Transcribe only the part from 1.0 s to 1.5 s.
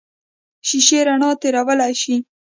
رڼا